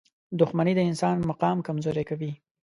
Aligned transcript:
•دښمني 0.39 0.73
د 0.75 0.79
انسان 0.89 1.15
مقام 1.29 1.57
کمزوری 1.67 2.03
کوي. 2.09 2.31